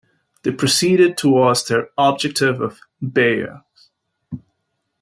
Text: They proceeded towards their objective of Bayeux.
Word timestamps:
They 0.41 0.49
proceeded 0.51 1.15
towards 1.15 1.67
their 1.67 1.89
objective 1.95 2.59
of 2.59 2.79
Bayeux. 3.03 3.61